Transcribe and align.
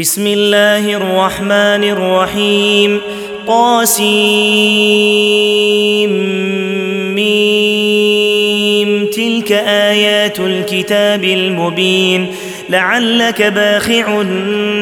بسم 0.00 0.26
الله 0.26 0.96
الرحمن 0.96 1.84
الرحيم. 1.84 3.00
طاسيم 3.46 4.00
تلك 9.06 9.52
آيات 9.66 10.40
الكتاب 10.40 11.24
المبين. 11.24 12.26
لعلك 12.70 13.42
باخع 13.42 14.22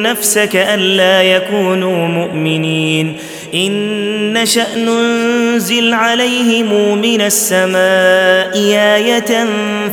نفسك 0.03 0.57
ألا 0.57 1.23
يكونوا 1.23 2.09
مؤمنين. 2.09 3.17
إن 3.55 4.33
نشا 4.33 4.67
ننزل 4.77 5.95
عليهم 5.95 6.99
من 6.99 7.21
السماء 7.21 8.59
آية 8.97 9.47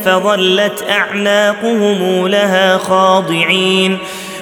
فظلت 0.05 0.86
أعناقهم 0.89 2.28
لها 2.28 2.78
خاضعين. 2.78 3.98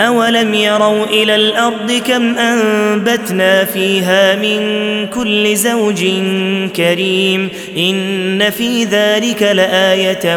اولم 0.00 0.54
يروا 0.54 1.04
إلى 1.04 1.34
الأرض 1.34 1.92
كم 1.92 2.38
انبتنا 2.38 3.64
فيها 3.64 4.34
من 4.36 4.60
كل 5.06 5.56
زوج 5.56 6.04
كريم 6.76 7.48
ان 7.76 8.50
في 8.50 8.84
ذلك 8.84 9.42
لايه 9.42 10.36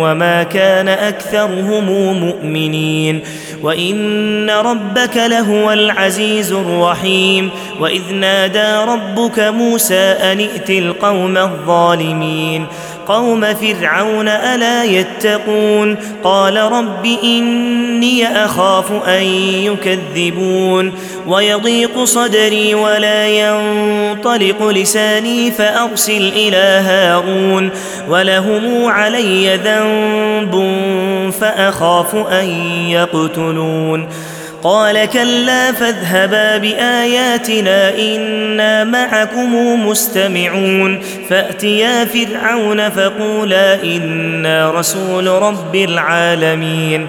وما 0.00 0.42
كان 0.42 0.88
اكثرهم 0.88 1.84
مؤمنين 2.20 3.20
وان 3.62 4.50
ربك 4.50 5.16
لهو 5.16 5.72
العزيز 5.72 6.52
الرحيم 6.52 7.50
واذ 7.80 8.14
نادى 8.14 8.90
ربك 8.90 9.38
موسى 9.38 9.94
ان 9.94 10.40
ائت 10.40 10.70
القوم 10.70 11.36
الظالمين 11.36 12.66
قوم 13.08 13.54
فرعون 13.54 14.28
ألا 14.28 14.84
يتقون؟ 14.84 15.96
قال 16.24 16.56
رب 16.56 17.06
إني 17.24 18.44
أخاف 18.44 18.92
أن 19.08 19.22
يكذبون. 19.22 20.92
ويضيق 21.26 22.04
صدري 22.04 22.74
ولا 22.74 23.28
ينطلق 23.28 24.68
لساني 24.68 25.50
فأرسل 25.50 26.32
إلى 26.36 26.82
هارون. 26.86 27.70
ولهم 28.08 28.86
علي 28.86 29.56
ذنب 29.56 30.82
فأخاف 31.40 32.14
أن 32.14 32.48
يقتلون. 32.88 34.08
قال 34.62 35.04
كلا 35.04 35.72
فاذهبا 35.72 36.58
بآياتنا 36.58 37.98
إنا 37.98 38.84
معكم 38.84 39.86
مستمعون. 39.88 41.02
فأتيا 41.28 42.04
فرعون 42.04 42.88
فقولا 42.88 43.82
إنا 43.82 44.70
رسول 44.70 45.26
رب 45.26 45.74
العالمين. 45.74 47.08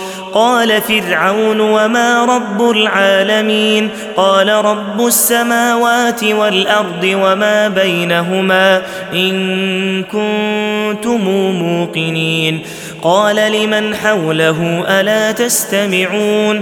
قال 0.33 0.81
فرعون 0.81 1.59
وما 1.59 2.25
رب 2.25 2.69
العالمين 2.69 3.89
قال 4.15 4.49
رب 4.49 5.07
السماوات 5.07 6.23
والأرض 6.23 7.03
وما 7.03 7.67
بينهما 7.67 8.81
إن 9.13 10.03
كنتم 10.03 11.21
موقنين 11.51 12.61
قال 13.01 13.35
لمن 13.35 13.95
حوله 13.95 14.85
ألا 14.87 15.31
تستمعون 15.31 16.61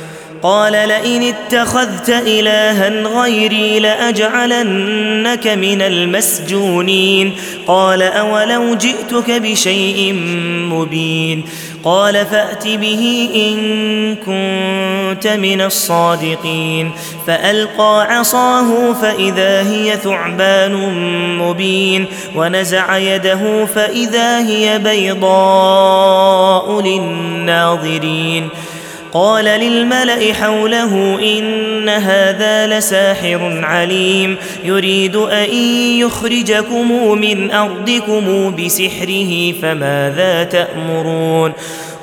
قال 0.43 0.71
لئن 0.71 1.23
اتخذت 1.23 2.09
الها 2.09 2.89
غيري 2.89 3.79
لأجعلنك 3.79 5.47
من 5.47 5.81
المسجونين. 5.81 7.33
قال 7.67 8.01
أولو 8.01 8.75
جئتك 8.75 9.31
بشيء 9.31 10.13
مبين. 10.71 11.43
قال 11.83 12.25
فأت 12.25 12.67
به 12.67 13.29
إن 13.35 14.15
كنت 14.15 15.27
من 15.27 15.61
الصادقين. 15.61 16.91
فألقى 17.27 18.07
عصاه 18.09 18.93
فإذا 18.93 19.71
هي 19.71 19.97
ثعبان 20.03 20.73
مبين 21.37 22.05
ونزع 22.35 22.97
يده 22.97 23.65
فإذا 23.65 24.47
هي 24.47 24.79
بيضاء 24.79 26.81
للناظرين. 26.81 28.49
قال 29.13 29.45
للملأ 29.45 30.33
حوله 30.33 31.19
إن 31.23 31.89
هذا 31.89 32.67
لساحر 32.67 33.61
عليم 33.63 34.37
يريد 34.63 35.15
أن 35.15 35.55
يخرجكم 35.99 37.17
من 37.17 37.51
أرضكم 37.51 38.55
بسحره 38.55 39.53
فماذا 39.61 40.43
تأمرون 40.43 41.53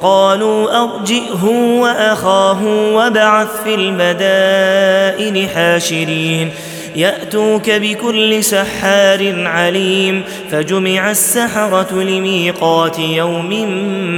قالوا 0.03 0.83
أرجئه 0.83 1.45
وأخاه 1.81 2.65
وابعث 2.95 3.49
في 3.65 3.75
المدائن 3.75 5.49
حاشرين 5.49 6.51
يأتوك 6.97 7.71
بكل 7.71 8.45
سحار 8.45 9.47
عليم 9.47 10.23
فجمع 10.51 11.11
السحرة 11.11 12.03
لميقات 12.03 12.99
يوم 12.99 13.71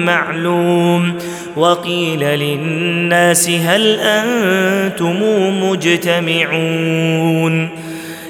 معلوم. 0.05 1.19
وقيل 1.57 2.21
للناس 2.21 3.49
هل 3.51 4.01
أنتم 4.01 5.23
مجتمعون؟ 5.63 7.11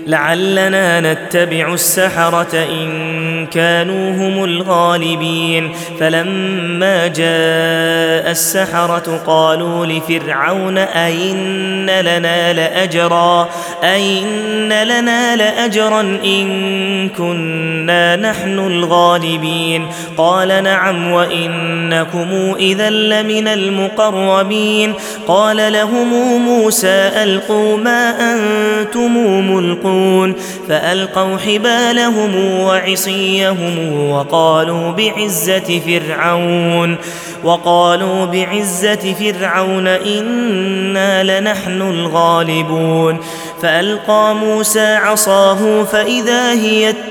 لعلنا 0.06 1.00
نتبع 1.00 1.72
السحرة 1.72 2.54
إن 2.54 3.46
كانوا 3.46 4.12
هم 4.12 4.44
الغالبين. 4.44 5.72
فلما 6.00 7.06
جاء 7.06 8.30
السحرة 8.30 9.20
قالوا 9.26 9.86
لفرعون 9.86 10.78
ائن 10.78 11.86
لنا 11.86 12.52
لأجرا؟ 12.52 13.48
ائن 13.84 14.68
لنا 14.68 15.36
لأجرا 15.36 16.00
إن 16.24 17.08
كنا 17.08 18.16
نحن 18.16 18.58
الغالبين؟ 18.58 19.86
قال 20.16 20.62
نعم 20.62 21.12
وإنكم 21.12 22.54
إذا 22.58 22.90
لمن 22.90 23.48
المقربين. 23.48 24.94
قال 25.28 25.72
لهم 25.72 26.42
موسى 26.44 27.10
ألقوا 27.22 27.76
ما 27.76 28.14
أنتم 28.32 29.16
ملقون. 29.52 29.89
يلقون 29.90 30.34
فألقوا 30.68 31.36
حبالهم 31.36 32.60
وعصيهم 32.60 33.94
وقالوا 34.10 34.90
بعزة 34.92 35.80
فرعون 35.86 36.96
وقالوا 37.44 38.24
بعزة 38.24 39.14
فرعون 39.14 39.86
إنا 39.86 41.40
لنحن 41.40 41.82
الغالبون. 41.82 43.18
فألقى 43.62 44.34
موسى 44.34 44.94
عصاه 44.94 45.84
فإذا 45.84 46.52
هي 46.52 46.94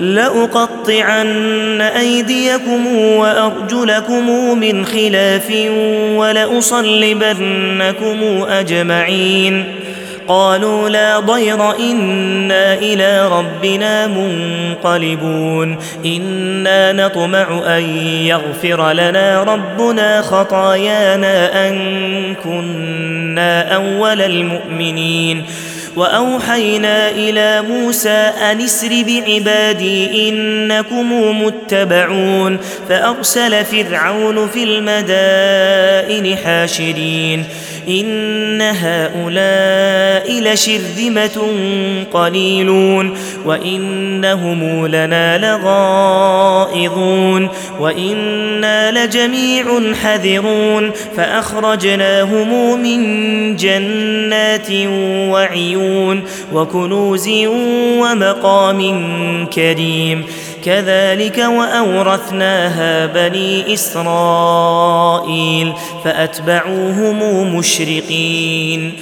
لأقطعن 0.00 1.80
أيديكم 1.80 2.96
وأرجلكم 2.96 4.58
من 4.58 4.86
خلاف 4.86 5.52
ولأصلبنكم 6.16 8.18
أجمعين. 8.48 9.64
قالوا 10.28 10.88
لا 10.88 11.20
ضير 11.20 11.78
إنا 11.78 12.74
إلى 12.74 13.28
ربنا 13.28 14.06
منقلبون. 14.06 15.78
إنا 16.06 16.92
نطمع 16.92 17.76
أن 17.76 17.82
يغفر 18.06 18.92
لنا 18.92 19.42
ربنا 19.42 20.22
خطايانا 20.22 21.68
أن 21.68 21.74
كنا 22.44 23.74
أول 23.74 24.20
المؤمنين. 24.20 25.44
وأوحينا 25.96 27.10
إلى 27.10 27.62
موسى 27.68 28.32
أن 28.50 28.60
اسر 28.60 29.04
بعبادي 29.06 30.28
إنكم 30.28 31.42
متبعون 31.42 32.58
فأرسل 32.88 33.64
فرعون 33.64 34.48
في 34.48 34.64
المدائن 34.64 36.36
حاشرين. 36.36 37.44
إن 37.88 38.62
هؤلاء 38.62 40.40
لشرذمة 40.40 41.46
قليلون. 42.12 43.16
وإنهم 43.44 44.86
لنا 44.86 45.38
لغائظون 45.38 47.48
وإنا 47.80 48.90
لجميع 48.90 49.94
حذرون 49.94 50.90
فأخرجناهم 51.16 52.80
من 52.82 53.00
جنات 53.56 54.70
وعيون 55.30 56.22
وكنوز 56.52 57.28
ومقام 58.00 58.80
كريم 59.46 60.24
كذلك 60.64 61.38
وأورثناها 61.38 63.06
بني 63.06 63.74
إسرائيل 63.74 65.72
فأتبعوهم 66.04 67.56
مشرقين 67.56 68.92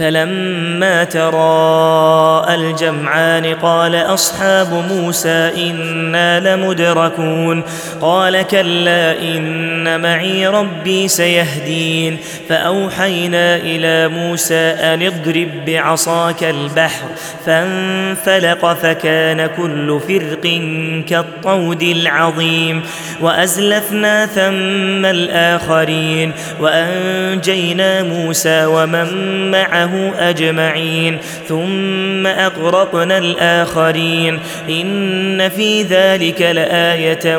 فلما 0.00 1.04
تراءى 1.04 2.54
الجمعان 2.54 3.54
قال 3.54 3.94
أصحاب 3.94 4.84
موسى 4.90 5.50
إنا 5.70 6.40
لمدركون 6.40 7.62
قال 8.00 8.42
كلا 8.42 9.22
إن 9.22 10.00
معي 10.00 10.46
ربي 10.46 11.08
سيهدين 11.08 12.16
فأوحينا 12.48 13.56
إلى 13.56 14.08
موسى 14.08 14.54
أن 14.54 15.02
اضرب 15.02 15.48
بعصاك 15.66 16.44
البحر 16.44 17.06
فانفلق 17.46 18.72
فكان 18.72 19.46
كل 19.56 20.00
فرق 20.08 20.60
كالطود 21.08 21.82
العظيم 21.82 22.82
وأزلفنا 23.20 24.26
ثم 24.26 25.04
الآخرين 25.04 26.32
وأنجينا 26.60 28.02
موسى 28.02 28.64
ومن 28.66 29.50
معه 29.50 29.89
معه 29.90 30.30
أجمعين. 30.30 31.18
ثم 31.48 32.26
أغرقنا 32.26 33.18
الآخرين. 33.18 34.38
إن 34.68 35.48
في 35.48 35.82
ذلك 35.82 36.42
لآية 36.42 37.36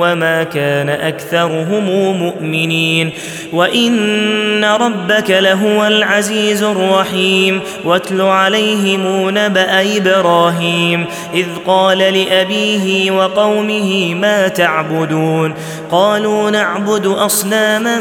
وما 0.00 0.42
كان 0.42 0.88
أكثرهم 0.88 2.16
مؤمنين. 2.18 3.10
وإن 3.52 4.64
ربك 4.64 5.30
لهو 5.30 5.86
العزيز 5.86 6.62
الرحيم. 6.62 7.60
واتل 7.84 8.20
عليهم 8.20 9.30
نبأ 9.30 9.96
إبراهيم. 9.96 11.06
إذ 11.34 11.46
قال 11.66 11.98
لأبيه 11.98 13.10
وقومه 13.10 14.14
ما 14.14 14.48
تعبدون؟ 14.48 15.54
قالوا 15.90 16.50
نعبد 16.50 17.06
أصناما 17.06 18.00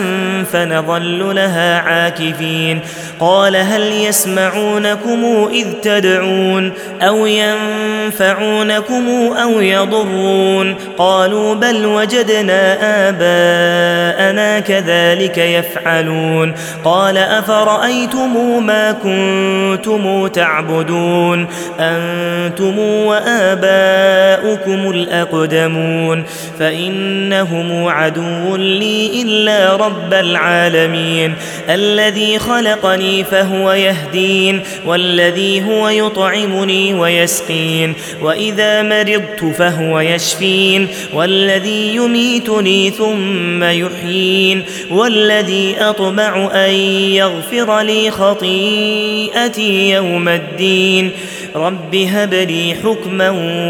فنظل 0.52 1.36
لها 1.36 1.80
عاكفين. 1.80 2.80
قال 3.20 3.56
هل 3.56 3.89
يسمعونكم 3.92 5.50
إذ 5.54 5.68
تدعون 5.82 6.72
أو 7.02 7.26
ينفعونكم 7.26 9.10
أو 9.42 9.62
يضرون 9.62 10.76
قالوا 10.98 11.56
بل 11.56 11.86
وجدنا 11.86 12.78
آباءنا 13.10 14.60
كذلك 14.60 15.38
يفعلون 15.38 16.54
قال 16.84 17.18
أفرأيتم 17.18 18.66
ما 18.66 18.92
كنتم 18.92 20.28
تعبدون 20.28 21.48
أنتم 21.80 22.80
وآباؤكم 22.80 24.92
الأقدمون 24.92 26.24
فإنهم 26.60 27.88
عدو 27.88 28.56
لي 28.56 29.22
إلا 29.22 29.76
رب 29.76 30.14
العالمين 30.14 31.36
الذي 31.70 32.40
خلقني 32.40 33.24
فهو 33.24 33.69
يهدين 33.70 34.62
والذي 34.86 35.64
هو 35.64 35.90
يطعمني 35.90 36.94
ويسقين 36.94 37.94
وإذا 38.22 38.82
مرضت 38.82 39.56
فهو 39.58 40.00
يشفين 40.00 40.88
والذي 41.14 41.96
يميتني 41.96 42.90
ثم 42.92 43.64
يحيين 43.64 44.64
والذي 44.90 45.76
أطمع 45.80 46.52
أن 46.54 46.72
يغفر 47.14 47.82
لي 47.82 48.12
خطيئتي 48.12 49.90
يوم 49.90 50.28
الدين 50.28 51.12
رب 51.56 51.96
هب 51.96 52.34
لي 52.34 52.76
حكما 52.84 53.30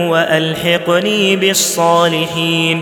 وألحقني 0.10 1.36
بالصالحين 1.36 2.82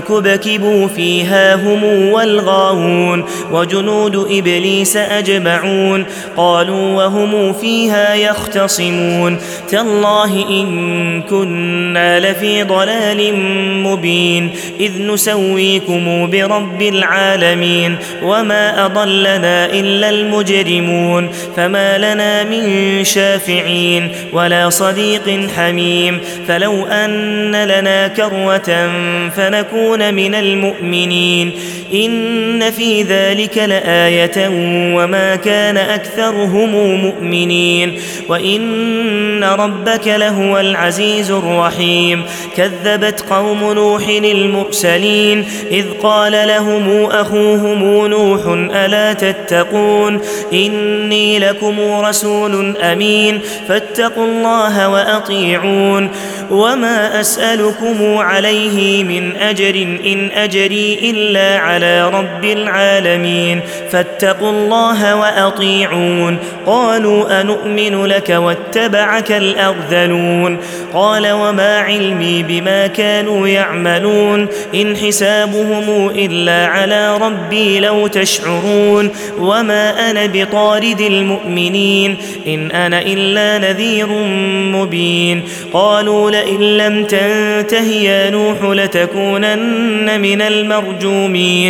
فكبكبوا 0.00 0.88
فيها 0.88 1.54
هم 1.54 1.84
والغاوون 1.84 3.24
وجنود 3.52 4.16
إبليس 4.30 4.96
أجمعون 4.96 6.04
قالوا 6.36 6.96
وهم 6.96 7.52
فيها 7.52 8.14
يختصمون 8.14 9.38
تالله 9.68 10.48
إن 10.48 11.22
كنا 11.22 12.20
لفي 12.20 12.62
ضلال 12.62 13.34
مبين 13.82 14.50
إذ 14.80 15.02
نسويكم 15.02 16.30
برب 16.30 16.82
العالمين 16.82 17.96
وما 18.22 18.86
أضلنا 18.86 19.66
إلا 19.66 20.10
المجرمون 20.10 21.30
فما 21.56 21.98
لنا 21.98 22.44
من 22.44 23.04
شافعين 23.04 24.12
ولا 24.32 24.70
صديق 24.70 25.48
حميم 25.56 26.20
فلو 26.48 26.86
أن 26.86 27.64
لنا 27.64 28.08
كروة 28.08 28.90
فنكون 29.36 29.89
تكون 29.90 30.14
من 30.14 30.34
المؤمنين 30.34 31.52
ان 31.94 32.70
في 32.70 33.02
ذلك 33.02 33.58
لايه 33.58 34.48
وما 34.94 35.36
كان 35.36 35.76
اكثرهم 35.76 36.94
مؤمنين 37.04 37.98
وان 38.28 39.44
ربك 39.44 40.06
لهو 40.06 40.58
العزيز 40.58 41.30
الرحيم 41.30 42.22
كذبت 42.56 43.24
قوم 43.30 43.72
نوح 43.72 44.08
المرسلين 44.08 45.44
اذ 45.70 45.84
قال 46.02 46.32
لهم 46.32 47.04
اخوهم 47.04 48.06
نوح 48.06 48.40
الا 48.74 49.12
تتقون 49.12 50.20
اني 50.52 51.38
لكم 51.38 51.80
رسول 51.80 52.76
امين 52.76 53.40
فاتقوا 53.68 54.24
الله 54.24 54.88
واطيعون 54.88 56.10
وما 56.50 57.20
اسالكم 57.20 58.16
عليه 58.18 59.04
من 59.04 59.36
اجر 59.36 59.74
ان 60.06 60.30
اجري 60.34 60.98
الا 61.10 61.58
على 61.58 61.79
رب 61.84 62.44
العالمين. 62.44 63.60
فاتقوا 63.90 64.50
الله 64.50 65.16
وأطيعون. 65.16 66.36
قالوا 66.66 67.40
انومن 67.40 68.04
لك 68.04 68.30
واتبعك 68.30 69.32
الأرذلون. 69.32 70.58
قال 70.94 71.32
وما 71.32 71.78
علمي 71.78 72.42
بما 72.42 72.86
كانوا 72.86 73.48
يعملون. 73.48 74.46
إن 74.74 74.96
حسابهم 74.96 76.10
إلا 76.14 76.66
على 76.66 77.16
ربي 77.16 77.80
لو 77.80 78.06
تشعرون. 78.06 79.10
وما 79.38 80.10
أنا 80.10 80.26
بطارد 80.26 81.00
المؤمنين. 81.00 82.16
إن 82.46 82.70
أنا 82.70 83.02
إلا 83.02 83.58
نذير 83.58 84.06
مبين. 84.76 85.42
قالوا 85.72 86.30
لئن 86.30 86.60
لم 86.60 87.04
تنته 87.04 87.84
يا 87.84 88.30
نوح 88.30 88.56
لتكونن 88.62 90.20
من 90.20 90.42
المرجومين. 90.42 91.69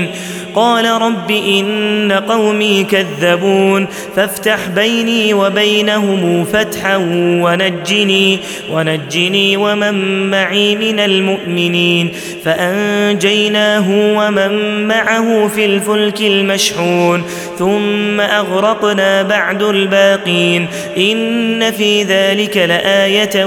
قال 0.55 1.03
رب 1.03 1.31
إن 1.31 2.13
قومي 2.29 2.85
كذبون. 2.85 3.87
فافتح 4.17 4.59
بيني 4.75 5.35
وبينهم 5.35 6.45
فتحا 6.45 6.97
ونجني 7.43 8.39
ونجني 8.73 9.57
ومن 9.57 10.31
معي 10.31 10.77
من 10.77 11.01
المؤمنين. 11.01 12.13
فأنجيناه 12.45 13.87
ومن 13.91 14.85
معه 14.89 15.49
في 15.49 15.65
الفلك 15.65 16.21
المشحون. 16.21 17.23
ثم 17.59 18.21
أغرقنا 18.21 19.23
بعد 19.23 19.63
الباقين. 19.63 20.67
إن 20.97 21.71
في 21.71 22.03
ذلك 22.03 22.57
لآية 22.57 23.45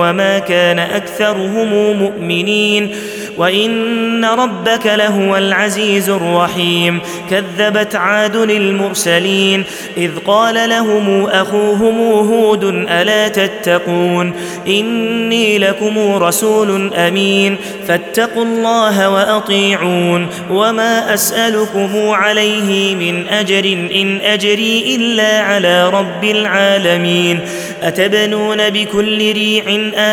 وما 0.00 0.38
كان 0.38 0.78
أكثرهم 0.78 1.96
مؤمنين. 1.98 2.90
وان 3.38 4.24
ربك 4.24 4.86
لهو 4.86 5.36
العزيز 5.36 6.10
الرحيم 6.10 7.00
كذبت 7.30 7.94
عاد 7.94 8.36
المرسلين 8.36 9.64
اذ 9.96 10.10
قال 10.26 10.68
لهم 10.68 11.26
اخوهم 11.26 12.00
هود 12.00 12.64
الا 12.64 13.28
تتقون 13.28 14.32
اني 14.66 15.58
لكم 15.58 15.98
رسول 15.98 16.94
امين 16.94 17.56
فاتقوا 17.88 18.44
الله 18.44 19.10
واطيعون 19.10 20.28
وما 20.50 21.14
اسالكم 21.14 22.08
عليه 22.08 22.94
من 22.94 23.28
اجر 23.28 23.64
ان 23.94 24.20
اجري 24.20 24.96
الا 24.96 25.40
على 25.40 25.90
رب 25.90 26.24
العالمين 26.24 27.40
اتبنون 27.82 28.70
بكل 28.70 29.32
ريع 29.32 29.64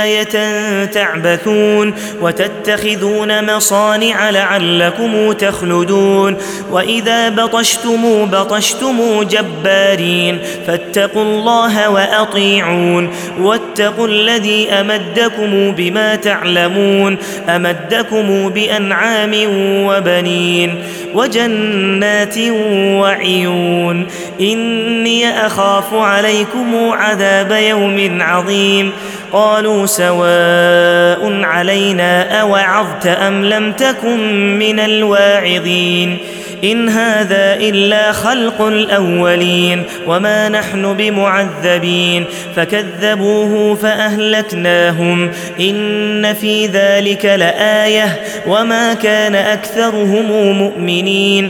إيه 0.04 0.24
تعبثون 0.86 1.94
وتتخذون 2.22 3.13
مصانع 3.22 4.30
لعلكم 4.30 5.32
تخلدون 5.32 6.38
واذا 6.72 7.30
بطشتم 7.30 8.26
بطشتم 8.26 9.24
جبارين 9.24 10.40
فاتقوا 10.68 11.24
الله 11.24 11.90
واطيعون 11.90 13.10
واتقوا 13.40 14.08
الذي 14.08 14.70
امدكم 14.70 15.72
بما 15.72 16.16
تعلمون 16.16 17.18
امدكم 17.50 18.50
بانعام 18.50 19.34
وبنين 19.88 20.84
وجنات 21.14 22.38
وعيون 23.00 24.08
اني 24.42 25.46
اخاف 25.46 25.94
عليكم 25.94 26.90
عذاب 26.92 27.52
يوم 27.52 28.22
عظيم 28.22 28.92
قالوا 29.34 29.86
سواء 29.86 31.44
علينا 31.44 32.42
أوعظت 32.42 33.08
أم 33.08 33.46
لم 33.46 33.72
تكن 33.72 34.60
من 34.60 34.80
الواعظين 34.80 36.18
إن 36.64 36.90
هذا 36.90 37.56
إلا 37.56 38.12
خلق 38.12 38.62
الأولين 38.62 39.84
وما 40.08 40.50
نحن 40.50 40.94
بمعذبين 40.94 42.26
فكذبوه 42.56 43.76
فأهلكناهم 43.76 45.32
إن 45.60 46.34
في 46.34 46.68
ذلك 46.68 47.26
لآية 47.26 48.22
وما 48.48 48.94
كان 48.94 49.36
أكثرهم 49.36 50.56
مؤمنين 50.58 51.50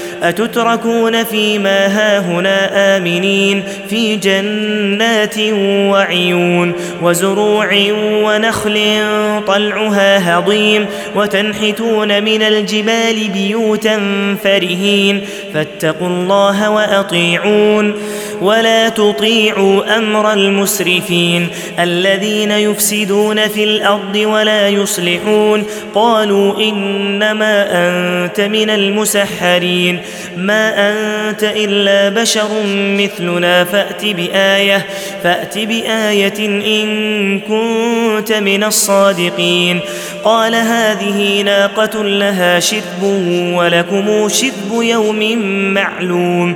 أتتركون 0.21 1.23
فيما 1.23 1.85
هاهنا 1.87 2.97
آمنين 2.97 3.63
في 3.89 4.15
جنات 4.15 5.35
وعيون 5.89 6.73
وزروع 7.01 7.69
ونخل 8.23 9.03
طلعها 9.47 10.37
هضيم 10.37 10.85
وتنحتون 11.15 12.23
من 12.23 12.41
الجبال 12.41 13.29
بيوتا 13.33 13.99
فرهين 14.43 15.21
فاتقوا 15.53 16.07
الله 16.07 16.69
وأطيعون 16.69 17.93
ولا 18.41 18.89
تطيعوا 18.89 19.97
أمر 19.97 20.33
المسرفين 20.33 21.47
الذين 21.79 22.51
يفسدون 22.51 23.47
في 23.47 23.63
الأرض 23.63 24.15
ولا 24.15 24.69
يصلحون 24.69 25.63
قالوا 25.95 26.59
إنما 26.59 27.67
أنت 27.71 28.41
من 28.41 28.69
المسحرين 28.69 29.99
ما 30.37 30.89
أنت 30.89 31.43
إلا 31.43 32.21
بشر 32.21 32.49
مثلنا 32.73 33.63
فأت 33.63 34.05
بآية 34.05 34.85
فأت 35.23 35.57
بآية 35.57 36.47
إن 36.47 37.39
كنت 37.39 38.31
من 38.31 38.63
الصادقين 38.63 39.79
قال 40.23 40.55
هذه 40.55 41.41
ناقة 41.41 42.03
لها 42.03 42.59
شرب 42.59 43.03
ولكم 43.53 44.29
شرب 44.29 44.81
يوم 44.81 45.37
معلوم 45.73 46.55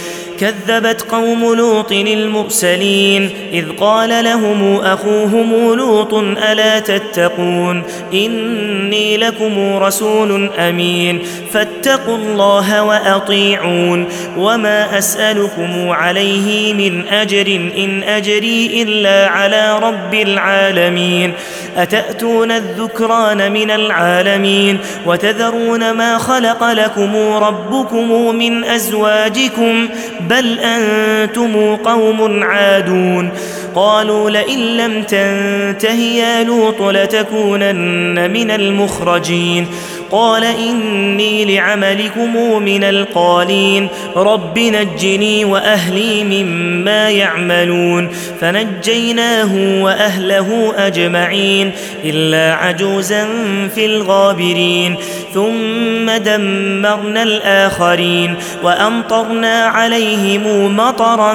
كذبت 0.41 1.01
قوم 1.01 1.53
لوط 1.53 1.91
المرسلين 1.91 3.29
إذ 3.53 3.65
قال 3.79 4.23
لهم 4.23 4.75
أخوهم 4.75 5.73
لوط 5.73 6.13
ألا 6.13 6.79
تتقون 6.79 7.83
إني 8.13 9.17
لكم 9.17 9.77
رسول 9.77 10.49
أمين 10.59 11.21
فاتقوا 11.51 12.17
الله 12.17 12.83
وأطيعون 12.83 14.07
وما 14.37 14.97
أسألكم 14.97 15.89
عليه 15.89 16.73
من 16.73 17.07
أجر 17.07 17.47
إن 17.77 18.03
أجري 18.03 18.83
إلا 18.83 19.27
على 19.27 19.79
رب 19.79 20.13
العالمين 20.13 21.33
أتأتون 21.77 22.51
الذكران 22.51 23.51
من 23.51 23.71
العالمين 23.71 24.77
وتذرون 25.05 25.91
ما 25.91 26.17
خلق 26.17 26.71
لكم 26.71 27.15
ربكم 27.15 28.35
من 28.35 28.63
أزواجكم 28.63 29.89
بل 30.31 30.59
أنتم 30.59 31.75
قوم 31.75 32.43
عادون 32.43 33.29
قالوا 33.75 34.29
لئن 34.29 34.59
لم 34.59 35.03
تنته 35.03 35.99
يا 35.99 36.43
لوط 36.43 36.81
لتكونن 36.81 38.31
من 38.31 38.51
المخرجين 38.51 39.67
قال 40.11 40.43
إني 40.43 41.55
لعملكم 41.55 42.61
من 42.63 42.83
القالين 42.83 43.87
رب 44.15 44.59
نجني 44.59 45.45
وأهلي 45.45 46.23
مما 46.23 47.09
يعملون 47.09 48.09
فنجيناه 48.41 49.83
وأهله 49.83 50.73
أجمعين 50.77 51.71
إلا 52.03 52.55
عجوزا 52.55 53.27
في 53.75 53.85
الغابرين 53.85 54.95
ثم 55.33 56.11
دمرنا 56.11 57.23
الآخرين 57.23 58.35
وأمطرنا 58.63 59.65
عليهم 59.65 60.75
مطرا 60.77 61.33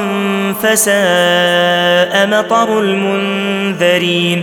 فساء 0.62 2.26
مطر 2.26 2.80
المنذرين 2.80 4.42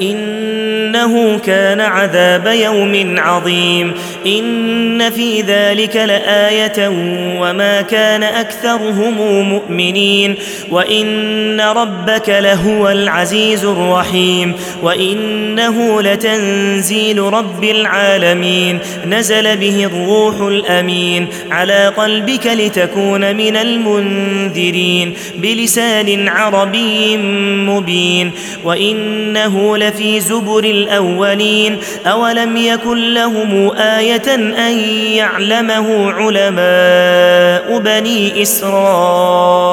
إنه 0.00 1.38
كان 1.38 1.80
عذاب 1.80 2.46
يوم 2.46 3.14
عظيم. 3.18 3.92
إن 4.26 5.10
في 5.10 5.40
ذلك 5.40 5.96
لآية 5.96 6.88
وما 7.40 7.82
كان 7.82 8.22
أكثرهم 8.22 9.48
مؤمنين. 9.48 10.34
وإن 10.70 11.60
ربك 11.60 12.28
لهو 12.28 12.88
العزيز 12.88 13.64
الرحيم. 13.64 14.52
وإنه 14.82 16.02
لتنزيل 16.02 17.18
رب 17.18 17.64
العالمين. 17.64 18.78
نزل 19.06 19.56
به 19.56 19.84
الروح 19.84 20.40
الأمين. 20.40 21.26
على 21.50 21.92
قلبك 21.96 22.46
لتكون 22.46 23.36
من 23.36 23.56
المنذرين. 23.56 25.14
بلسان 25.36 26.28
عربي 26.28 27.16
مبين. 27.66 28.30
وإنه 28.64 29.78
لفي 29.88 30.20
زبر 30.20 30.64
الأولين 30.64 31.78
أولم 32.06 32.56
يكن 32.56 33.14
لهم 33.14 33.70
آية 33.76 34.34
أن 34.34 34.78
يعلمه 35.14 36.12
علماء 36.12 37.78
بني 37.78 38.42
إسرائيل 38.42 39.64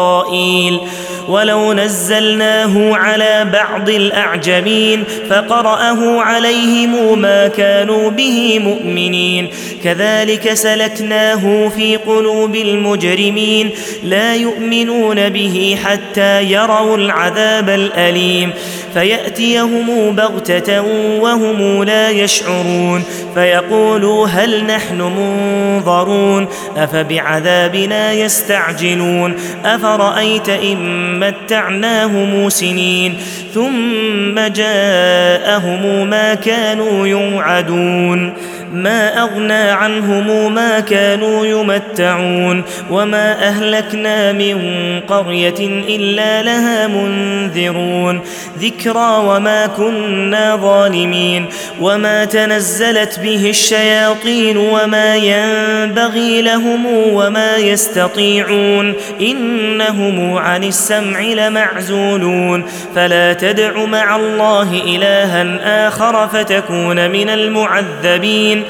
ولو 1.27 1.73
نزلناه 1.73 2.95
على 2.95 3.49
بعض 3.53 3.89
الأعجمين 3.89 5.03
فقرأه 5.29 6.21
عليهم 6.21 7.19
ما 7.19 7.47
كانوا 7.47 8.09
به 8.09 8.59
مؤمنين 8.59 9.49
كذلك 9.83 10.53
سلكناه 10.53 11.69
في 11.69 11.95
قلوب 11.95 12.55
المجرمين 12.55 13.69
لا 14.03 14.35
يؤمنون 14.35 15.29
به 15.29 15.77
حتى 15.83 16.43
يروا 16.43 16.97
العذاب 16.97 17.69
الأليم 17.69 18.51
فيأتيهم 18.93 20.00
بغتة 20.09 20.81
وهم 21.19 21.83
لا 21.83 22.09
يشعرون 22.09 23.03
فيقولوا 23.33 24.27
هل 24.27 24.65
نحن 24.65 25.01
منظرون؟ 25.01 26.47
أفبعذابنا 26.77 28.13
يستعجلون؟ 28.13 29.35
أفرأيت 29.65 30.49
إن 30.49 31.19
متعناهم 31.19 32.49
سنين 32.49 33.17
ثم 33.53 34.39
جاءهم 34.39 36.09
ما 36.09 36.33
كانوا 36.33 37.07
يوعدون؟ 37.07 38.33
ما 38.73 39.21
أغنى 39.21 39.53
عنهم 39.53 40.53
ما 40.53 40.79
كانوا 40.79 41.45
يمتعون 41.45 42.63
وما 42.89 43.47
أهلكنا 43.47 44.31
من 44.31 44.59
قرية 45.07 45.85
إلا 45.89 46.43
لها 46.43 46.87
منذرون 46.87 48.21
ذكرى 48.59 49.23
وما 49.25 49.67
كنا 49.67 50.55
ظالمين 50.55 51.45
وما 51.81 52.25
تنزلت 52.25 53.19
به 53.19 53.49
الشياطين 53.49 54.57
وما 54.57 55.15
ينبغي 55.15 56.41
لهم 56.41 56.85
وما 57.13 57.57
يستطيعون 57.57 58.93
إنهم 59.21 60.37
عن 60.37 60.63
السمع 60.63 61.21
لمعزولون 61.21 62.65
فلا 62.95 63.33
تدع 63.33 63.85
مع 63.85 64.15
الله 64.15 64.81
إلها 64.85 65.87
آخر 65.87 66.27
فتكون 66.27 67.11
من 67.11 67.29
المعذبين 67.29 68.60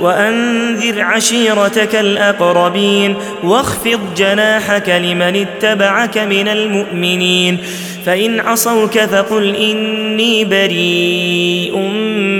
وأنذر 0.00 1.02
عشيرتك 1.02 1.94
الأقربين 1.94 3.14
واخفض 3.42 4.00
جناحك 4.16 4.88
لمن 4.88 5.46
اتبعك 5.46 6.18
من 6.18 6.48
المؤمنين 6.48 7.58
فإن 8.06 8.40
عصوك 8.40 8.98
فقل 8.98 9.56
إني 9.56 10.44
بريء 10.44 11.78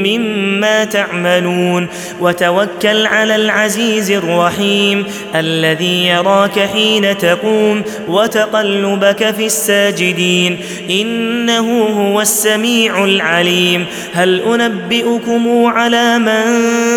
مما 0.06 0.84
تعملون 0.84 1.88
وتوكل 2.20 3.06
على 3.06 3.36
العزيز 3.36 4.10
الرحيم 4.10 5.04
الذي 5.34 6.06
يراك 6.06 6.58
حين 6.58 7.18
تقوم 7.18 7.82
وتقلبك 8.08 9.34
في 9.34 9.46
الساجدين 9.46 10.58
إنه 10.90 11.82
هو 11.82 12.20
السميع 12.20 13.04
العليم 13.04 13.86
هل 14.12 14.40
أنبئكم 14.40 15.64
على 15.66 16.18
من 16.18 16.87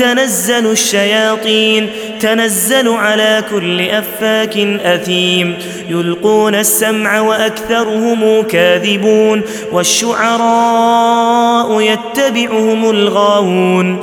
تنزل 0.00 0.66
الشياطين 0.66 1.90
تنزل 2.20 2.88
على 2.88 3.44
كل 3.50 3.80
أفاك 3.80 4.56
أثيم. 4.84 5.58
يلقون 5.88 6.54
السمع 6.54 7.20
وأكثرهم 7.20 8.42
كاذبون 8.42 9.42
والشعراء 9.72 11.00
يتبعهم 11.80 12.90
الغاوون. 12.90 13.98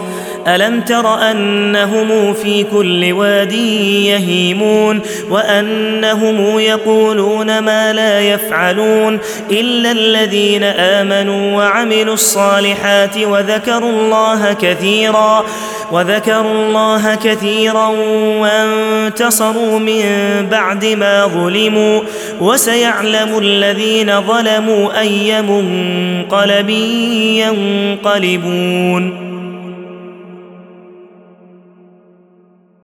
ألم 0.47 0.81
تر 0.81 1.31
أنهم 1.31 2.33
في 2.33 2.63
كل 2.63 3.13
واد 3.13 3.51
يهيمون 3.51 5.01
وأنهم 5.29 6.59
يقولون 6.59 7.59
ما 7.59 7.93
لا 7.93 8.21
يفعلون 8.21 9.19
إلا 9.51 9.91
الذين 9.91 10.63
آمنوا 10.63 11.57
وعملوا 11.57 12.13
الصالحات 12.13 13.17
وذكروا 13.17 13.89
الله 13.89 14.53
كثيرا 14.53 15.45
وذكروا 15.91 16.51
الله 16.51 17.15
كثيرا 17.15 17.87
وانتصروا 18.41 19.79
من 19.79 20.03
بعد 20.51 20.85
ما 20.85 21.27
ظلموا 21.27 22.01
وسيعلم 22.41 23.37
الذين 23.37 24.21
ظلموا 24.21 24.99
أي 24.99 25.41
منقلب 25.41 26.69
ينقلبون 27.99 29.26